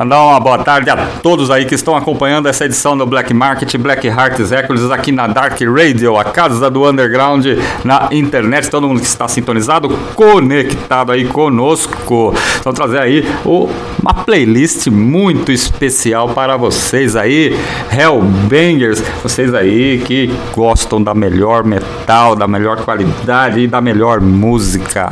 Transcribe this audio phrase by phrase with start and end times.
[0.00, 3.76] Mandar uma boa tarde a todos aí que estão acompanhando essa edição do Black Market
[3.76, 7.44] Black Hearts Records aqui na Dark Radio, a casa do underground
[7.84, 8.70] na internet.
[8.70, 12.32] Todo mundo que está sintonizado, conectado aí conosco.
[12.58, 13.68] Então trazer aí o-
[14.00, 17.54] uma playlist muito especial para vocês aí,
[17.92, 25.10] Hellbangers, vocês aí que gostam da melhor metal, da melhor qualidade e da melhor música.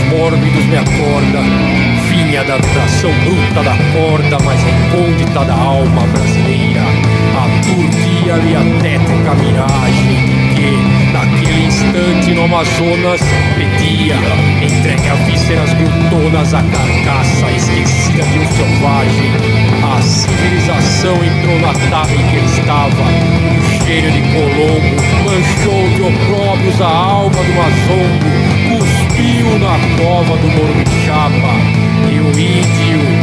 [0.05, 1.41] Mórbidos me acorda.
[2.09, 6.81] Vinha da vibração bruta da corda, mais recôndita da alma brasileira.
[7.37, 13.21] Aturdia-lhe a tétrica miragem que, naquele instante no Amazonas,
[13.55, 14.15] pedia,
[14.61, 19.31] entregue a vísceras glutonas a carcaça esquecida de um selvagem.
[19.83, 23.03] A civilização entrou na terra em que ele estava.
[23.85, 28.56] Cheiro de Colombo manchou de opróbrios a alma do Mazombo,
[29.59, 31.53] na cova do Morumixaba.
[32.11, 33.16] E o índio,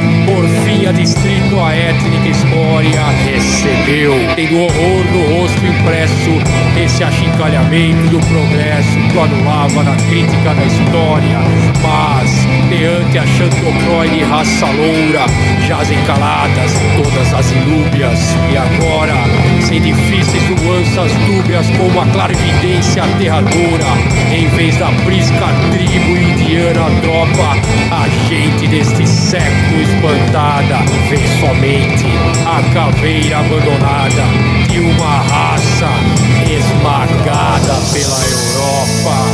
[0.84, 6.30] por fim adstrito à étnica escória, recebeu, tendo horror no rosto impresso,
[6.82, 11.38] esse achincalhamento do progresso que anulava na crítica da história.
[11.82, 15.26] Mas, diante a chantocroide raça loura,
[15.66, 16.72] jazem caladas
[17.02, 19.14] todas as inúbias, e agora,
[19.60, 23.86] sem difíceis nuanças dúbias, com uma clarividência aterradora,
[24.34, 27.56] em vez da prisca tribo indiana tropa,
[27.90, 30.73] a gente deste século espantada
[31.08, 32.06] vê somente
[32.46, 34.24] a caveira abandonada
[34.68, 35.90] de uma raça
[36.50, 39.33] esmagada pela Europa.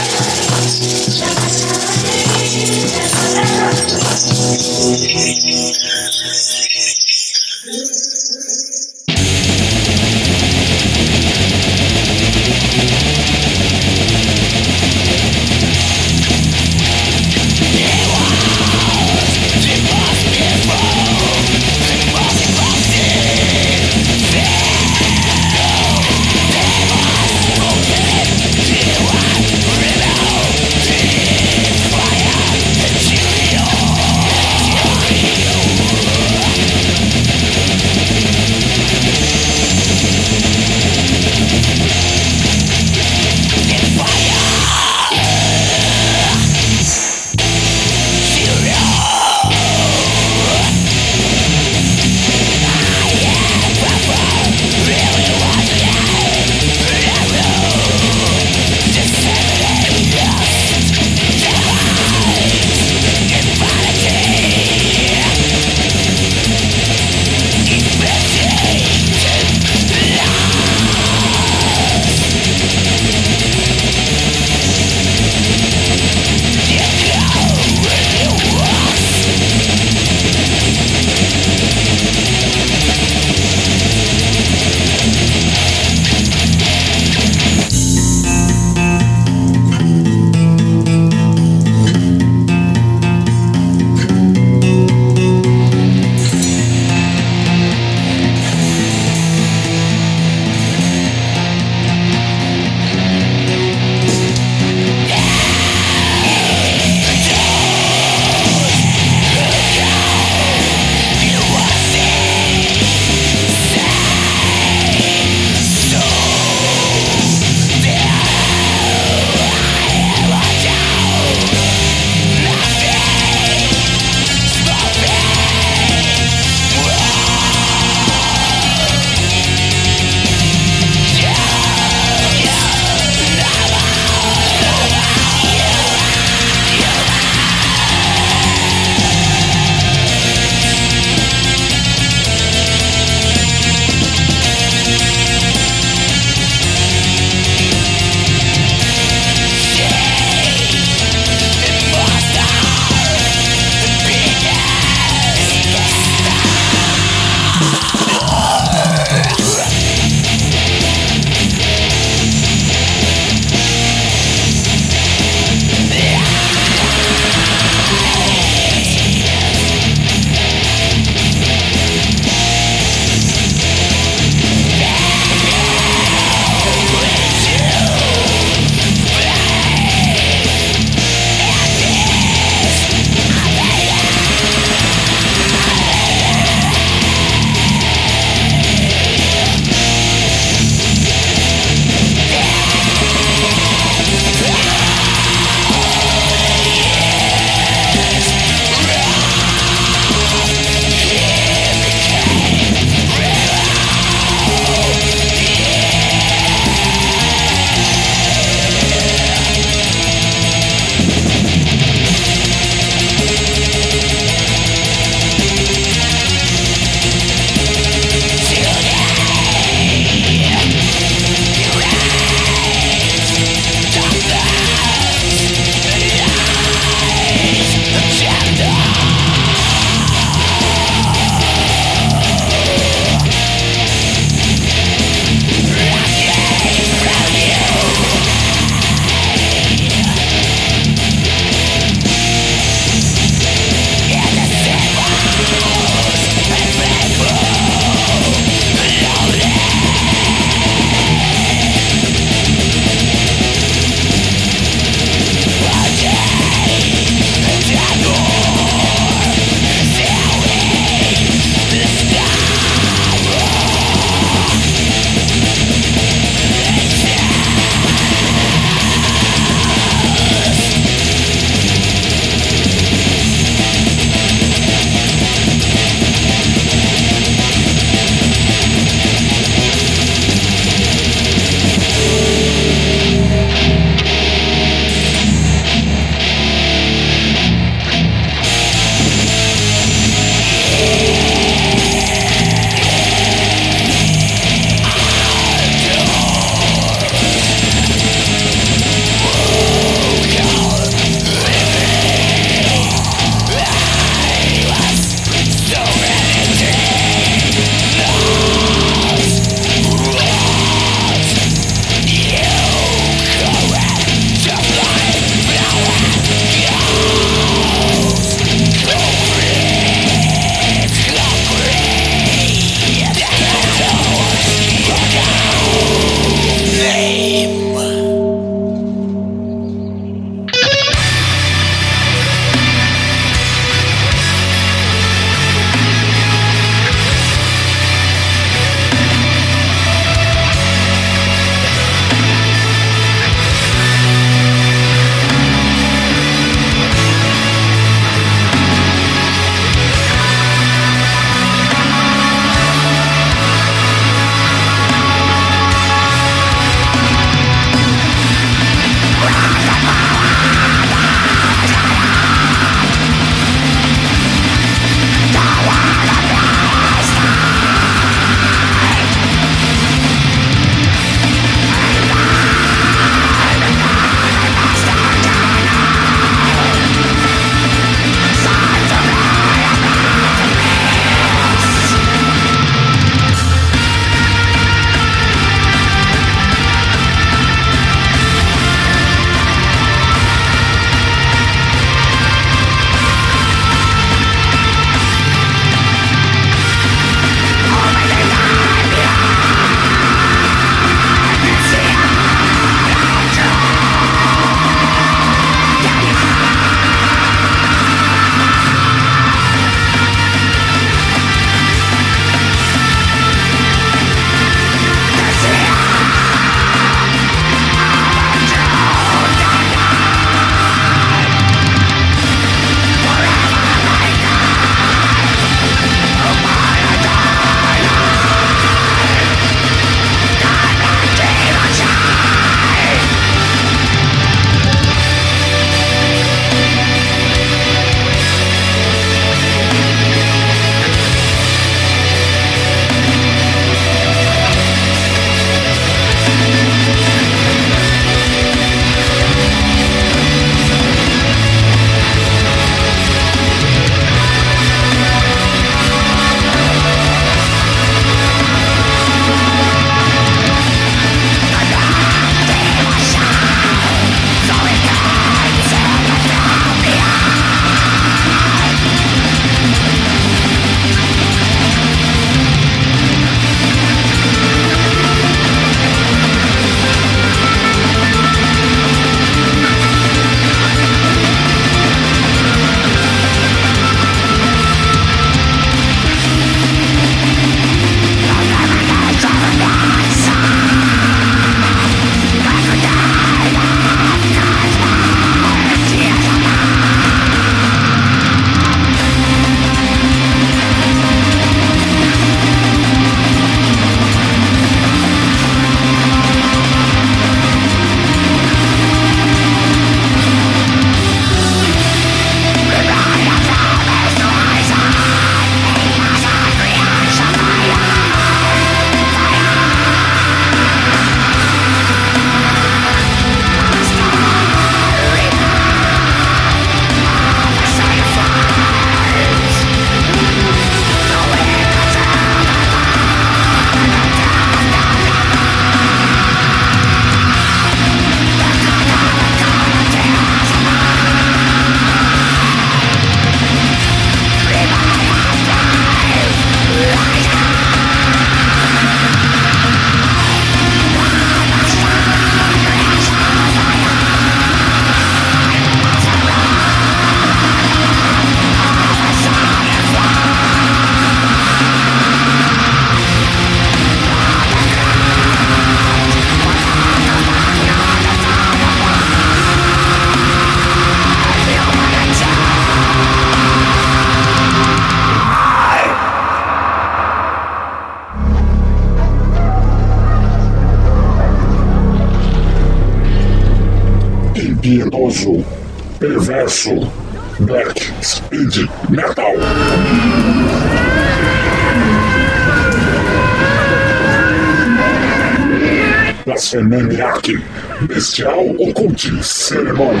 [598.14, 600.00] Bestial, oculte, cerimônia.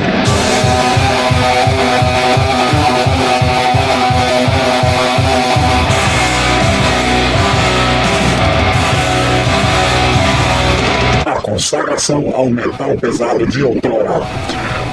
[11.26, 14.20] A consagração ao metal pesado de outrora.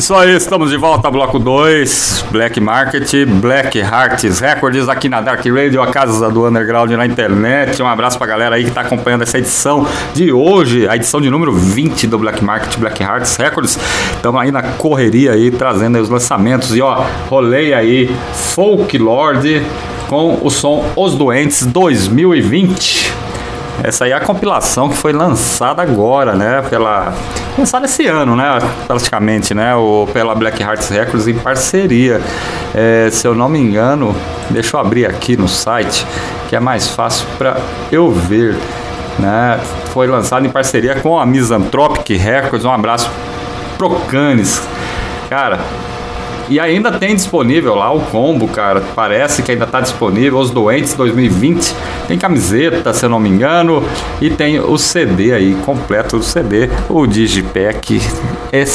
[0.00, 5.44] Isso aí, estamos de volta, bloco 2, Black Market, Black Hearts Records, aqui na Dark
[5.44, 7.82] Radio, a casa do underground na internet.
[7.82, 11.28] Um abraço pra galera aí que tá acompanhando essa edição de hoje, a edição de
[11.28, 13.78] número 20 do Black Market, Black Hearts Records.
[14.16, 16.74] Estamos aí na correria aí, trazendo aí os lançamentos.
[16.74, 18.10] E ó, rolei aí
[18.54, 19.62] Folklord
[20.08, 23.29] com o som Os Doentes 2020.
[23.82, 26.62] Essa aí é a compilação que foi lançada agora, né?
[26.68, 27.14] Pela.
[27.58, 28.58] Lançada esse ano, né?
[28.86, 29.74] Praticamente, né?
[29.74, 32.20] O, pela Black Hearts Records em parceria.
[32.74, 34.14] É, se eu não me engano,
[34.50, 36.06] deixa eu abrir aqui no site,
[36.48, 37.56] que é mais fácil para
[37.90, 38.56] eu ver.
[39.18, 39.58] Né?
[39.92, 42.64] Foi lançado em parceria com a Misanthropic Records.
[42.64, 43.10] Um abraço
[43.78, 44.62] pro Canis.
[45.28, 45.58] Cara,
[46.50, 48.82] e ainda tem disponível lá o combo, cara.
[48.94, 50.40] Parece que ainda tá disponível.
[50.40, 51.74] Os Doentes 2020.
[52.08, 53.84] Tem camiseta, se eu não me engano.
[54.20, 56.68] E tem o CD aí, completo do CD.
[56.88, 58.02] O Digipack
[58.50, 58.66] é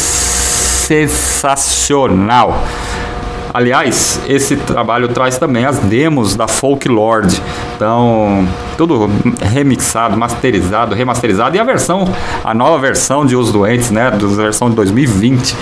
[0.86, 2.64] sensacional.
[3.54, 7.42] Aliás, esse trabalho traz também as demos da Folklord.
[7.76, 9.10] Então, tudo
[9.42, 11.56] remixado, masterizado, remasterizado.
[11.56, 12.06] E a versão,
[12.44, 14.12] a nova versão de Os Doentes, né?
[14.12, 15.56] Da versão de 2020.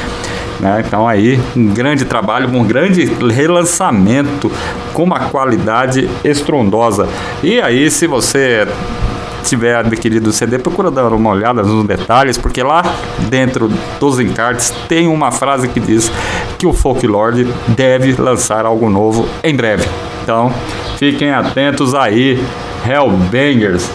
[0.63, 0.81] Né?
[0.87, 4.49] Então aí um grande trabalho, um grande relançamento
[4.93, 7.05] com uma qualidade estrondosa.
[7.43, 8.65] E aí se você
[9.43, 12.81] tiver adquirido o CD, procura dar uma olhada nos detalhes, porque lá
[13.27, 16.09] dentro dos encartes tem uma frase que diz
[16.57, 19.85] que o Folklord deve lançar algo novo em breve.
[20.23, 20.49] Então,
[20.97, 22.41] fiquem atentos aí,
[22.87, 23.91] Hellbangers.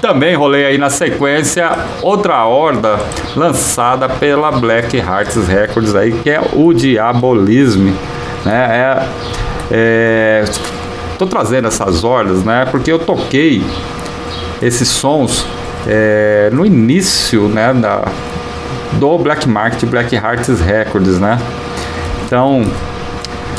[0.00, 1.70] Também rolei aí na sequência
[2.02, 2.98] outra horda
[3.34, 7.92] lançada pela Black Hearts Records aí, que é o Diabolism,
[8.44, 8.68] né?
[8.70, 9.06] É,
[9.70, 10.44] é,
[11.18, 12.66] tô trazendo essas hordas, né?
[12.70, 13.62] Porque eu toquei
[14.62, 15.46] esses sons
[15.86, 17.72] é, no início, né?
[17.72, 18.04] Da,
[18.94, 21.38] do Black Market Black Hearts Records, né?
[22.24, 22.64] Então,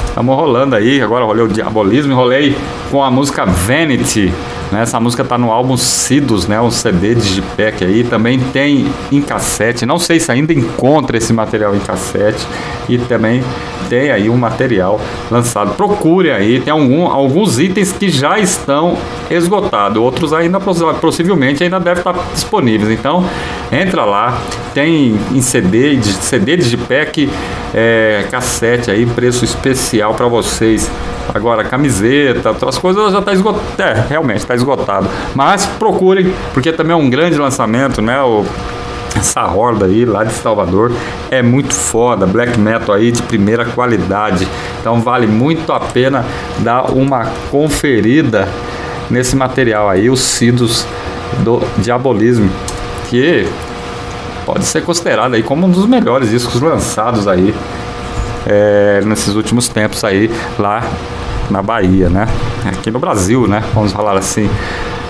[0.07, 1.01] estamos rolando aí.
[1.01, 2.55] Agora rolei o Diabolismo, rolei
[2.91, 4.33] com a música Vanity.
[4.71, 4.81] Né?
[4.81, 6.59] Essa música tá no álbum Sidos, né?
[6.59, 8.03] Um CD de Digipack aí.
[8.03, 9.85] Também tem em cassete.
[9.85, 12.45] Não sei se ainda encontra esse material em cassete.
[12.89, 13.43] E também
[13.89, 14.99] tem aí um material
[15.31, 15.75] lançado.
[15.75, 16.59] Procure aí.
[16.59, 18.97] Tem algum, alguns itens que já estão
[19.29, 19.97] esgotados.
[19.97, 22.91] Outros ainda possivelmente ainda devem estar disponíveis.
[22.91, 23.23] Então
[23.71, 24.37] entra lá.
[24.73, 27.29] Tem em CD, de, CD Digipack,
[27.73, 30.89] é, cassete aí, preço especial para vocês.
[31.33, 33.81] Agora, camiseta, outras coisas já está esgotado.
[33.81, 35.07] É, realmente está esgotado.
[35.35, 38.21] Mas procurem, porque também é um grande lançamento, né?
[38.21, 38.45] O,
[39.15, 40.91] essa horda aí lá de Salvador
[41.31, 44.47] é muito foda, black metal aí de primeira qualidade.
[44.79, 46.25] Então vale muito a pena
[46.59, 48.47] dar uma conferida
[49.09, 50.85] nesse material aí, os Cidos
[51.39, 52.49] do Diabolismo,
[53.09, 53.47] que
[54.45, 57.53] pode ser considerado aí como um dos melhores discos lançados aí
[58.45, 60.81] é, nesses últimos tempos aí lá
[61.49, 62.27] na Bahia, né?
[62.65, 63.63] Aqui no Brasil, né?
[63.73, 64.49] Vamos falar assim.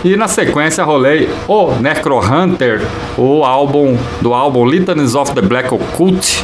[0.03, 2.81] E na sequência rolei o Necro Hunter,
[3.17, 6.43] o álbum do álbum Litanies of the Black Occult,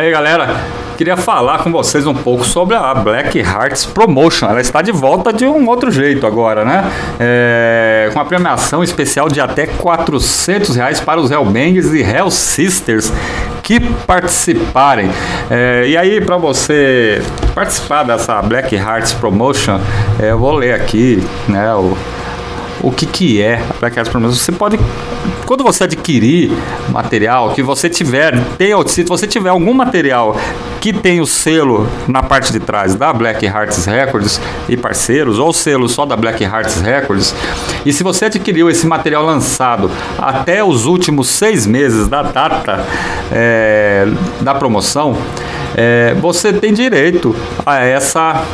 [0.02, 0.48] aí, galera,
[0.98, 4.48] queria falar com vocês um pouco sobre a Black Hearts Promotion.
[4.48, 6.90] Ela está de volta de um outro jeito agora, né?
[7.20, 13.12] É, com a premiação especial de até 400 reais para os Hellbangers e Hell Sisters
[13.62, 15.08] que participarem.
[15.48, 17.22] É, e aí, para você
[17.54, 19.78] participar dessa Black Hearts Promotion,
[20.20, 21.72] é, eu vou ler aqui, né?
[21.74, 21.96] O,
[22.82, 24.34] o que, que é a Black Hat Promotion.
[24.34, 24.78] Você pode,
[25.46, 26.50] quando você adquirir
[26.88, 30.36] material, que você tiver, tem, se você tiver algum material
[30.80, 35.52] que tem o selo na parte de trás da Black Hearts Records e parceiros, ou
[35.52, 37.32] selo só da Black Hearts Records,
[37.86, 42.84] e se você adquiriu esse material lançado até os últimos seis meses da data
[43.30, 44.08] é,
[44.40, 45.16] da promoção,
[45.76, 48.44] é, você tem direito a essa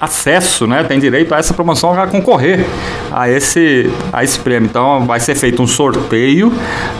[0.00, 2.64] acesso, né, tem direito a essa promoção a concorrer
[3.12, 4.68] a esse, a esse prêmio.
[4.68, 6.52] Então vai ser feito um sorteio,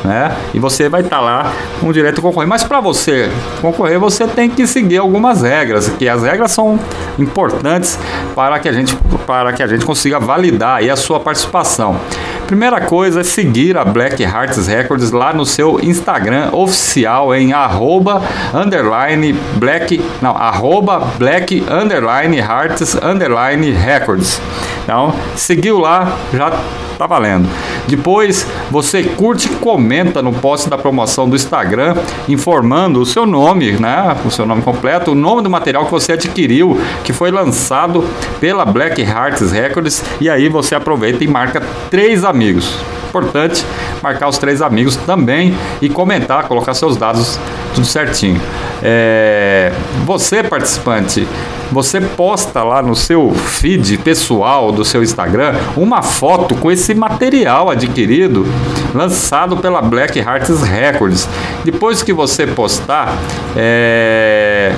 [0.04, 2.48] né, e você vai estar tá lá com direito a concorrer.
[2.48, 6.78] Mas para você concorrer, você tem que seguir algumas regras, que as regras são
[7.18, 7.98] importantes
[8.34, 11.96] para que a gente, para que a gente consiga validar a sua participação.
[12.50, 18.20] Primeira coisa é seguir a Black Hearts Records lá no seu Instagram oficial em arroba
[18.52, 24.40] underline black, não, arroba black underline hearts underline records.
[24.82, 26.50] Então, seguiu lá, já
[26.98, 27.48] tá valendo.
[27.86, 31.96] Depois você curte e comenta no post da promoção do Instagram,
[32.28, 34.16] informando o seu nome, né?
[34.24, 38.04] O seu nome completo, o nome do material que você adquiriu, que foi lançado
[38.38, 42.78] pela Black Hearts Records, e aí você aproveita e marca três amigos.
[43.10, 43.66] Importante
[44.00, 47.38] marcar os três amigos também e comentar, colocar seus dados
[47.74, 48.40] tudo certinho.
[48.82, 49.72] É,
[50.04, 51.26] você, participante,
[51.72, 57.68] você posta lá no seu feed pessoal do seu Instagram uma foto com esse material
[57.68, 58.46] adquirido
[58.94, 61.28] lançado pela Black Hearts Records.
[61.64, 63.12] Depois que você postar,
[63.56, 64.72] é,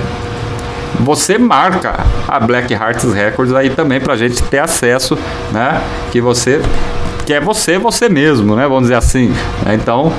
[0.99, 5.17] você marca a Black Hearts Records aí também para a gente ter acesso,
[5.51, 5.81] né?
[6.11, 6.61] Que você
[7.25, 8.63] que é você, você mesmo, né?
[8.67, 9.33] Vamos dizer assim.
[9.73, 10.11] Então,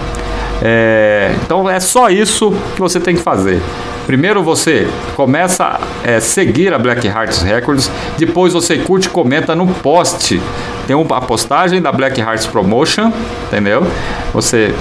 [0.63, 3.61] é, então é só isso que você tem que fazer.
[4.07, 4.87] Primeiro você
[5.17, 10.41] começa a é, seguir a Black Hearts Records, depois você curte e comenta no post.
[10.87, 13.11] Tem uma postagem da Black Hearts Promotion,
[13.47, 13.87] entendeu?
[14.35, 14.75] Você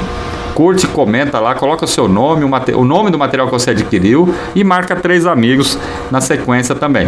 [0.53, 4.33] curte, comenta lá, coloca o seu nome, o, o nome do material que você adquiriu
[4.53, 5.77] e marca três amigos
[6.11, 7.07] na sequência também.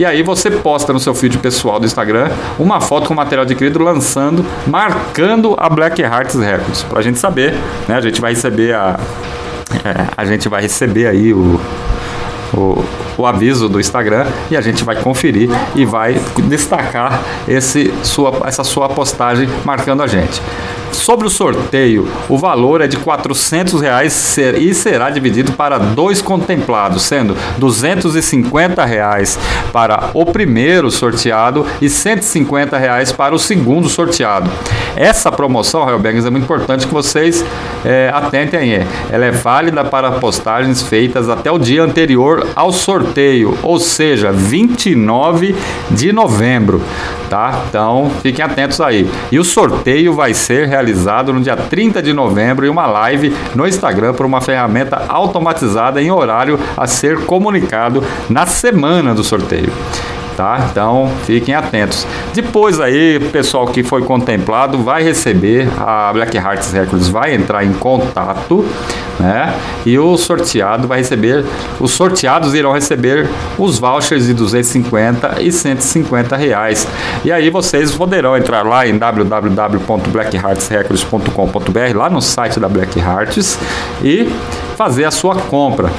[0.00, 3.78] E aí você posta no seu feed pessoal do Instagram uma foto com material adquirido
[3.82, 7.52] lançando, marcando a Black Hearts Records, para a gente saber,
[7.86, 7.96] né?
[7.96, 8.98] A gente vai receber a
[9.84, 11.60] é, a gente vai receber aí o,
[12.54, 12.82] o,
[13.18, 18.64] o, aviso do Instagram e a gente vai conferir e vai destacar esse sua, essa
[18.64, 20.40] sua postagem marcando a gente.
[20.92, 27.02] Sobre o sorteio, o valor é de 400 reais e será dividido para dois contemplados,
[27.02, 29.38] sendo 250 reais
[29.72, 34.50] para o primeiro sorteado e 150 reais para o segundo sorteado.
[34.96, 37.44] Essa promoção, Hellbangers, é muito importante que vocês
[37.84, 38.84] é, atentem.
[39.10, 45.54] Ela é válida para postagens feitas até o dia anterior ao sorteio, ou seja, 29
[45.90, 46.82] de novembro,
[47.28, 47.62] tá?
[47.68, 49.08] Então, fiquem atentos aí.
[49.30, 53.34] E o sorteio vai ser realizado realizado no dia 30 de novembro em uma live
[53.54, 59.70] no Instagram por uma ferramenta automatizada em horário a ser comunicado na semana do sorteio
[60.36, 60.68] tá?
[60.70, 62.06] Então fiquem atentos.
[62.32, 67.72] Depois aí, pessoal que foi contemplado vai receber, a Black Hearts Records vai entrar em
[67.72, 68.64] contato,
[69.18, 69.52] né?
[69.84, 71.44] E o sorteado vai receber,
[71.78, 73.28] os sorteados irão receber
[73.58, 76.86] os vouchers de 250 e 150 reais.
[77.24, 83.58] E aí vocês poderão entrar lá em www.blackheartsrecords.com.br, lá no site da Black Hearts,
[84.02, 84.30] e
[84.76, 85.90] fazer a sua compra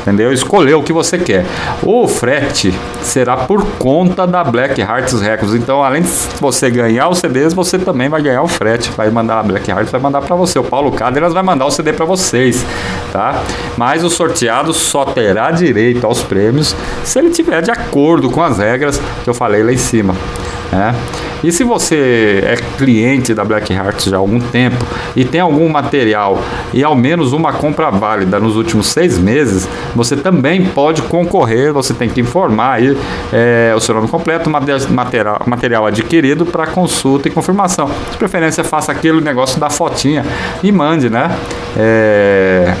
[0.00, 0.32] entendeu?
[0.32, 1.44] Escolher o que você quer.
[1.82, 5.54] O frete será por conta da Black Hearts Records.
[5.54, 6.08] Então, além de
[6.40, 8.90] você ganhar os CDs, você também vai ganhar o frete.
[8.90, 10.58] Vai mandar a Black Hearts, vai mandar para você.
[10.58, 12.64] O Paulo Cadenas vai mandar o CD para vocês,
[13.12, 13.42] tá?
[13.76, 16.74] Mas o sorteado só terá direito aos prêmios
[17.04, 20.14] se ele tiver de acordo com as regras que eu falei lá em cima.
[20.72, 20.94] Né?
[21.42, 24.84] E se você é cliente da Black Hearts já há algum tempo
[25.16, 26.38] e tem algum material
[26.72, 31.72] e ao menos uma compra válida nos últimos seis meses, você também pode concorrer.
[31.72, 32.96] Você tem que informar aí
[33.32, 37.90] é, o seu nome completo, material, material adquirido para consulta e confirmação.
[38.10, 40.24] De preferência, faça aquele negócio da fotinha
[40.62, 41.30] e mande, né?
[41.76, 42.74] É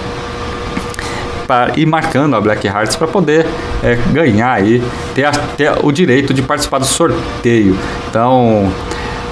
[1.50, 3.44] para ir marcando a Black Hearts para poder
[3.82, 4.80] é, ganhar aí,
[5.16, 7.76] ter, a, ter, o direito de participar do sorteio.
[8.08, 8.72] Então,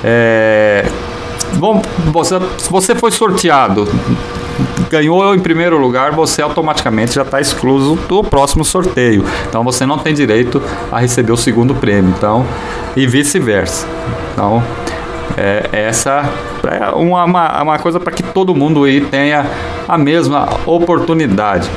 [0.02, 0.84] é,
[1.52, 3.88] bom, você, se você foi sorteado,
[4.90, 9.24] ganhou em primeiro lugar, você automaticamente já está excluso do próximo sorteio.
[9.48, 10.60] Então você não tem direito
[10.90, 12.12] a receber o segundo prêmio.
[12.18, 12.44] Então,
[12.96, 13.86] e vice-versa.
[14.32, 14.60] Então,
[15.36, 16.28] é, essa
[16.64, 19.46] é uma, uma, coisa para que todo mundo aí tenha
[19.86, 21.70] a mesma oportunidade.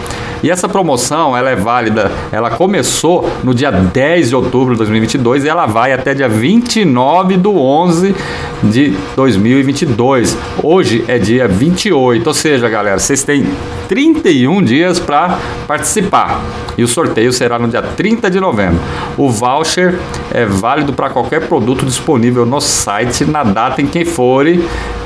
[0.44, 5.46] E essa promoção, ela é válida, ela começou no dia 10 de outubro de 2022
[5.46, 8.16] e ela vai até dia 29 do 11
[8.64, 10.36] de 2022.
[10.64, 13.46] Hoje é dia 28, ou seja, galera, vocês têm
[13.88, 15.38] 31 dias para
[15.68, 16.42] participar.
[16.76, 18.80] E o sorteio será no dia 30 de novembro.
[19.18, 20.00] O voucher
[20.32, 24.64] é válido para qualquer produto disponível no site na data em que forem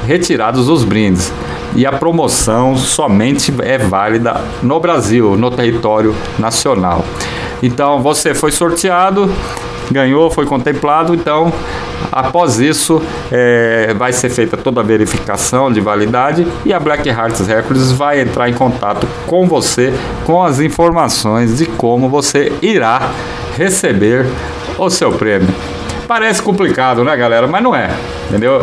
[0.08, 1.34] retirados os brindes
[1.76, 7.04] e a promoção somente é válida no Brasil, no território nacional.
[7.62, 9.32] Então você foi sorteado,
[9.92, 11.52] ganhou, foi contemplado, então
[12.12, 13.02] após isso
[13.32, 18.22] é, vai ser feita toda a verificação de validade e a Black Hearts Records vai
[18.22, 19.94] entrar em contato com você
[20.26, 23.12] com as informações de como você irá
[23.58, 24.26] receber
[24.78, 25.48] o seu prêmio.
[26.08, 27.48] Parece complicado, né, galera?
[27.48, 27.90] Mas não é,
[28.30, 28.62] entendeu?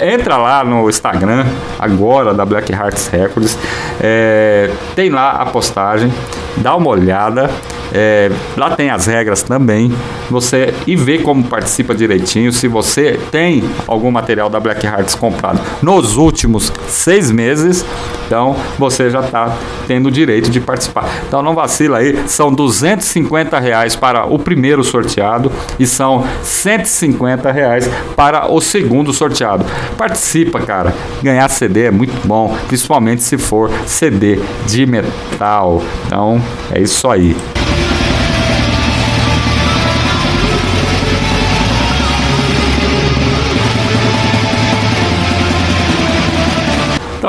[0.00, 1.44] Entra lá no Instagram
[1.78, 3.58] agora da Black Hearts Records,
[4.00, 6.12] é, tem lá a postagem,
[6.56, 7.50] dá uma olhada.
[7.94, 9.92] É, lá tem as regras também.
[10.30, 12.50] Você e vê como participa direitinho.
[12.50, 17.84] Se você tem algum material da Black Hearts comprado nos últimos seis meses,
[18.26, 19.54] então você já está
[19.86, 21.06] tendo o direito de participar.
[21.28, 22.26] Então não vacila aí.
[22.26, 29.66] São 250 reais para o primeiro sorteado e são 150 reais para o segundo sorteado.
[29.96, 30.94] Participa, cara.
[31.22, 35.82] Ganhar CD é muito bom, principalmente se for CD de metal.
[36.06, 37.36] Então é isso aí.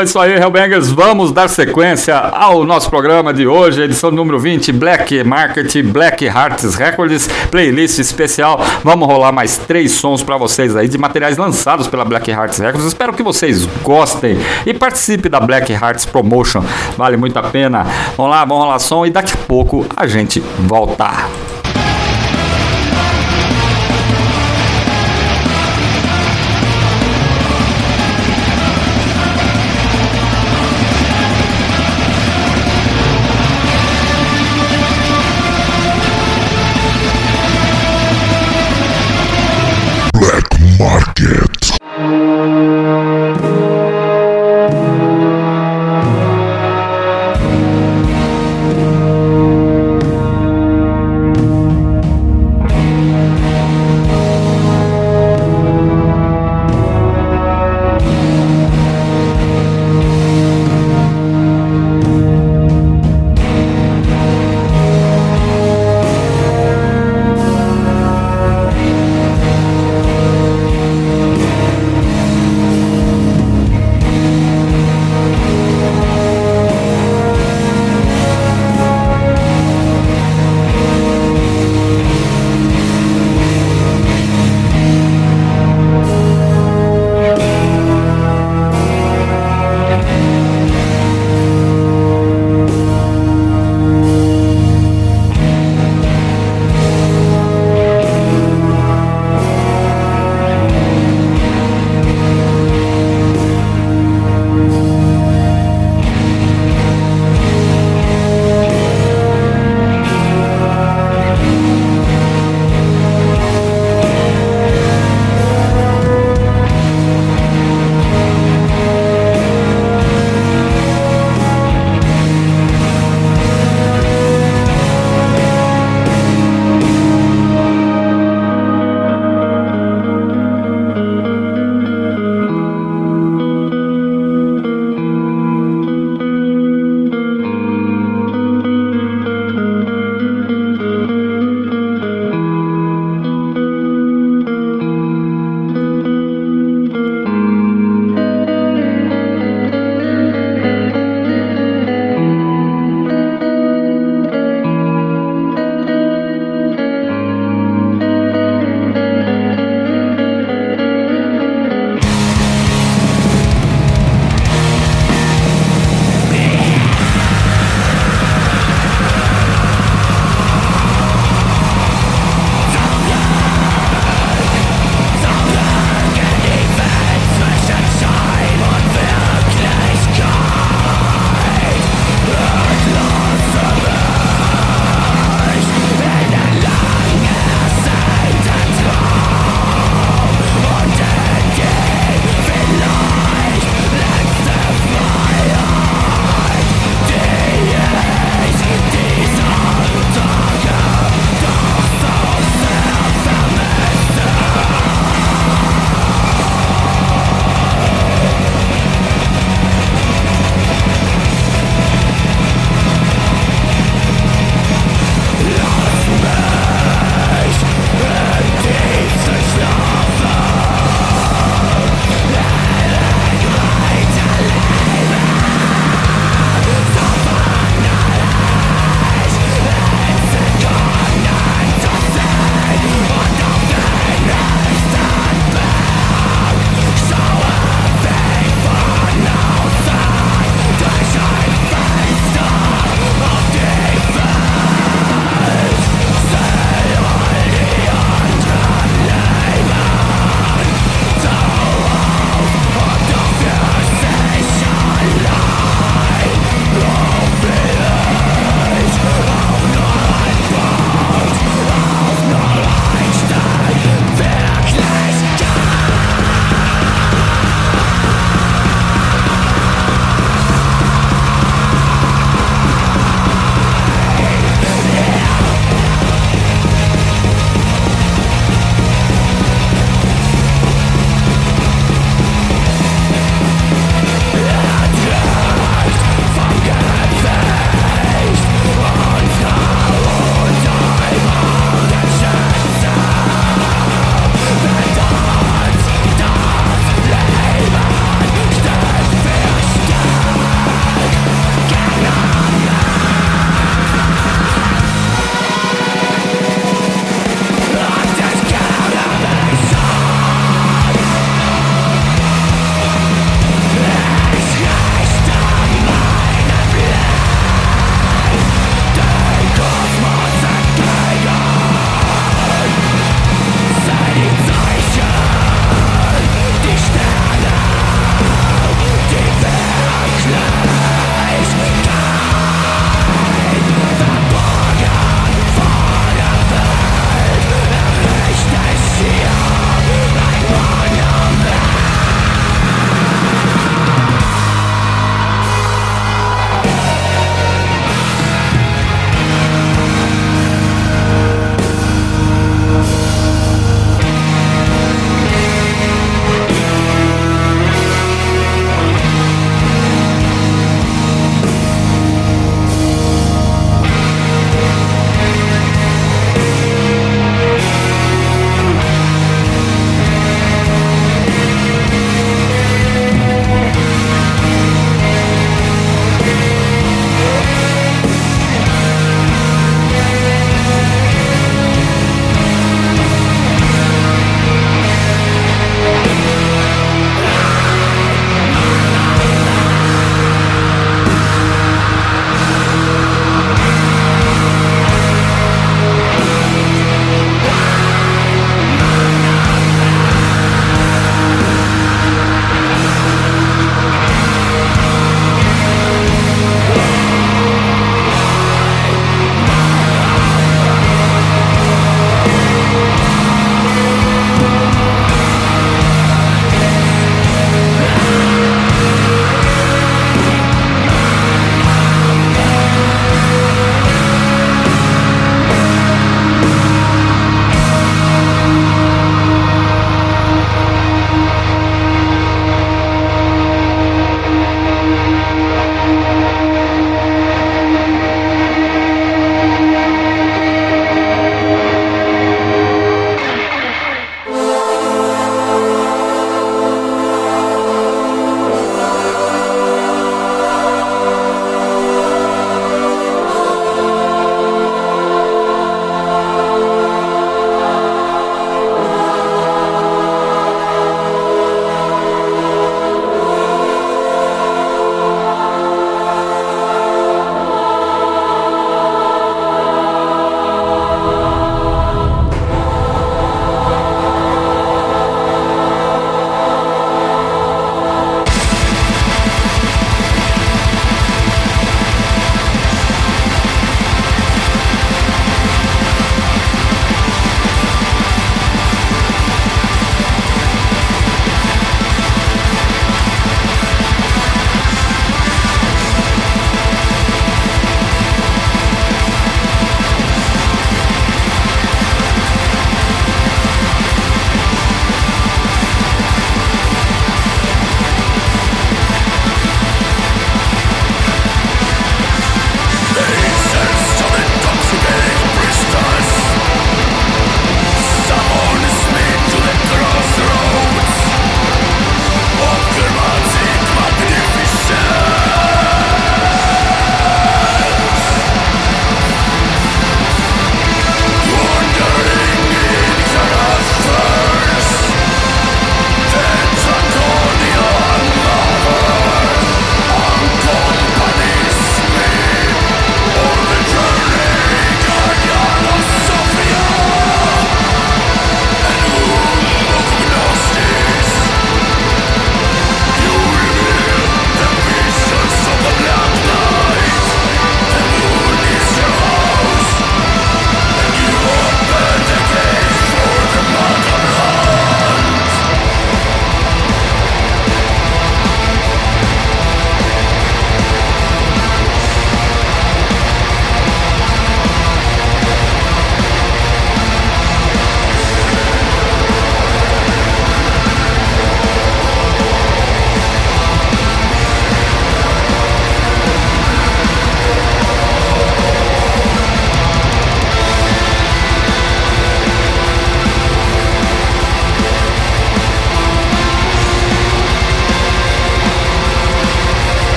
[0.00, 0.88] Então é isso aí, Hellbangers.
[0.88, 6.74] Vamos dar sequência ao nosso programa de hoje, edição número 20, Black Market, Black Hearts
[6.74, 8.58] Records, playlist especial.
[8.82, 12.86] Vamos rolar mais três sons para vocês aí de materiais lançados pela Black Hearts Records.
[12.86, 16.64] Espero que vocês gostem e participe da Black Hearts Promotion.
[16.96, 17.84] Vale muito a pena.
[18.16, 21.49] Vamos lá, vamos rolar som e daqui a pouco a gente volta.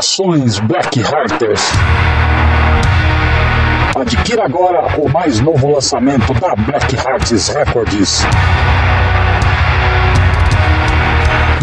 [0.00, 1.72] Saudações Black Hearters!
[3.98, 8.22] Adquira agora o mais novo lançamento da Black Hearts Records.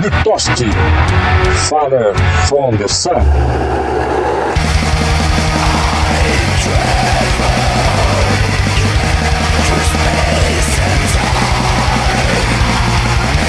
[0.01, 0.67] Litosti,
[1.69, 2.13] Father
[2.47, 3.21] from the Sun.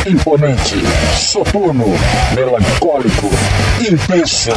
[0.06, 0.76] Imponente,
[1.16, 1.86] soturno,
[2.34, 3.30] melancólico,
[3.80, 4.50] intenso.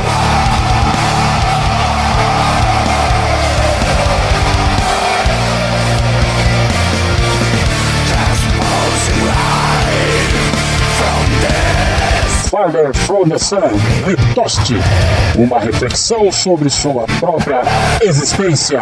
[12.50, 13.60] Father from the Sun,
[14.06, 14.76] Litoste,
[15.38, 17.62] uma reflexão sobre sua própria
[18.02, 18.82] existência.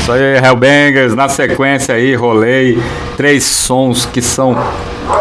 [0.00, 2.78] Isso aí, Hellbangers, na sequência aí, rolei
[3.16, 4.56] três sons que são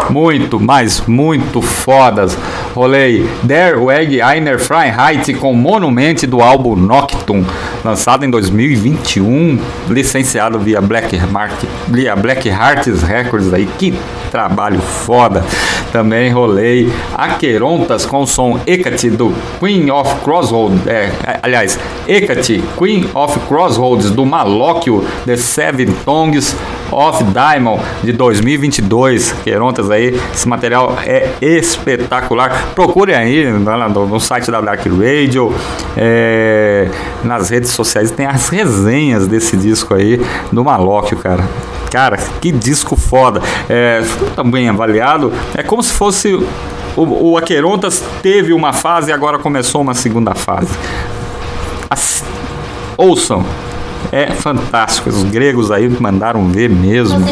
[0.09, 2.37] muito, mas muito fodas.
[2.73, 7.45] Rolei Der Weg Einer Freiheit com Monument do álbum Noctum,
[7.83, 9.59] lançado em 2021,
[9.89, 13.67] licenciado via Black Market, via Black Hearts Records aí.
[13.77, 13.93] Que
[14.31, 15.45] trabalho foda.
[15.91, 21.11] Também rolei Aquerontas com o som Hecate do Queen of Crossroads, é,
[21.43, 26.55] aliás, Hecate Queen of Crossroads do Malóquio The Seven Tongues
[26.93, 29.31] of Diamond de 2022.
[29.43, 32.73] Querontas aí, esse material é espetacular.
[32.75, 35.53] Procurem aí no, no site da Dark Radio,
[35.97, 36.89] é,
[37.23, 40.19] nas redes sociais tem as resenhas desse disco aí
[40.51, 41.43] do Malóquio, cara.
[41.91, 43.41] Cara, que disco foda.
[43.69, 44.01] É,
[44.35, 45.31] também avaliado.
[45.55, 46.33] É como se fosse.
[46.95, 50.75] O, o Aquerontas teve uma fase e agora começou uma segunda fase.
[51.89, 52.23] As,
[52.97, 53.45] ouçam,
[54.11, 55.09] é fantástico.
[55.09, 57.23] Os gregos aí mandaram ver mesmo.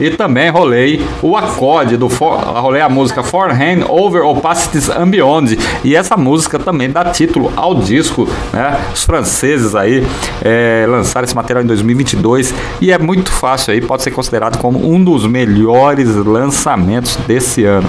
[0.00, 5.58] E também rolei o acorde do for, rolei a música Forehand Over Opacities and Beyond.
[5.84, 8.78] E essa música também dá título ao disco, né?
[8.92, 10.06] Os franceses aí
[10.42, 14.92] é, lançaram esse material em 2022 e é muito fácil aí, pode ser considerado como
[14.92, 17.88] um dos melhores lançamentos desse ano.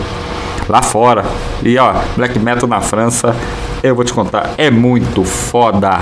[0.67, 1.25] Lá fora.
[1.63, 3.35] E ó, Black Metal na França,
[3.81, 5.99] eu vou te contar, é muito foda.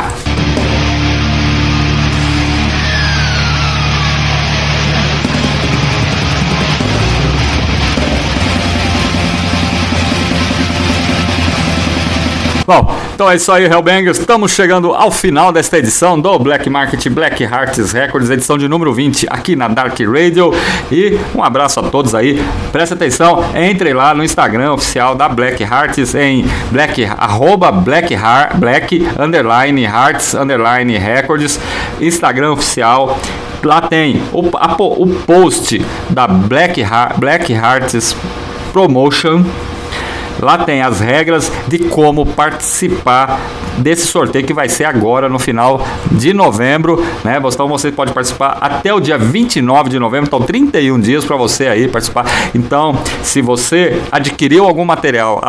[12.68, 14.18] Bom, então é isso aí, Hellbangers.
[14.18, 18.91] Estamos chegando ao final desta edição do Black Market Black Hearts Records, edição de número
[18.91, 20.51] 20 aqui na Dark Radio.
[20.91, 22.43] E um abraço a todos aí.
[22.72, 28.55] Presta atenção, entrem lá no Instagram oficial da Black Hearts em black, arroba black, heart,
[28.55, 31.59] black underline hearts underline records.
[32.01, 33.20] Instagram oficial
[33.63, 36.84] lá tem o, a, o post da Black,
[37.20, 38.16] Black Hearts
[38.74, 39.43] Promotion
[40.39, 43.39] Lá tem as regras de como participar
[43.77, 47.41] desse sorteio que vai ser agora no final de novembro, né?
[47.45, 51.67] Então você pode participar até o dia 29 de novembro, então 31 dias para você
[51.67, 52.25] aí participar.
[52.53, 55.41] Então, se você adquiriu algum material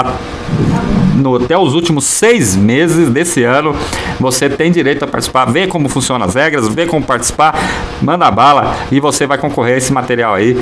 [1.16, 3.74] no, até os últimos seis meses desse ano,
[4.20, 7.54] você tem direito a participar, ver como funcionam as regras, ver como participar,
[8.02, 10.56] manda bala e você vai concorrer a esse material aí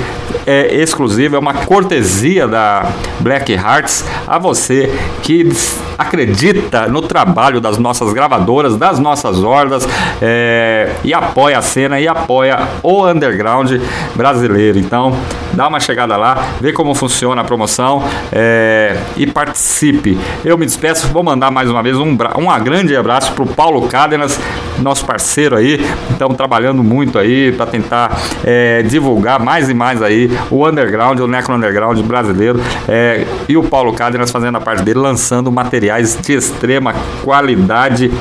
[0.45, 4.93] é exclusivo, é uma cortesia da Black Hearts a você
[5.23, 5.49] que
[5.97, 9.87] acredita no trabalho das nossas gravadoras, das nossas hordas
[10.21, 13.71] é, e apoia a cena e apoia o underground
[14.15, 14.77] brasileiro.
[14.77, 15.17] Então,
[15.55, 20.17] dá uma chegada lá, vê como funciona a promoção é, e participe.
[20.43, 23.87] Eu me despeço, vou mandar mais uma vez um, um grande abraço para o Paulo
[23.87, 24.39] Cádenas,
[24.79, 25.79] nosso parceiro aí.
[26.11, 31.27] Estamos trabalhando muito aí para tentar é, divulgar mais e mais aí o underground, o
[31.27, 36.33] necro underground brasileiro é, e o Paulo Cádenas fazendo a parte dele, lançando materiais de
[36.33, 36.93] extrema
[37.23, 38.11] qualidade,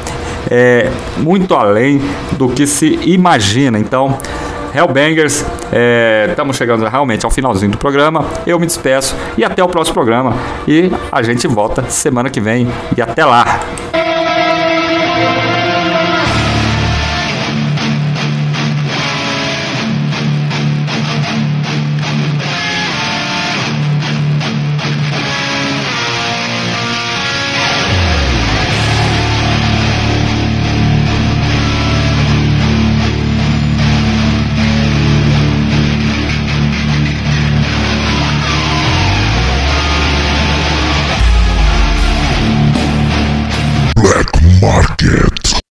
[0.51, 2.01] é, muito além
[2.33, 3.79] do que se imagina.
[3.79, 4.19] Então,
[4.75, 5.45] Hellbangers.
[6.29, 8.25] Estamos é, chegando realmente ao finalzinho do programa.
[8.47, 10.35] Eu me despeço e até o próximo programa.
[10.67, 12.67] E a gente volta semana que vem.
[12.97, 13.45] E até lá!